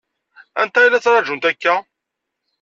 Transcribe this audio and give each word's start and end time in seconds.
Anta 0.61 0.79
i 0.85 0.89
la 0.89 0.99
ttṛaǧunt 1.01 1.45
akka? 1.49 1.73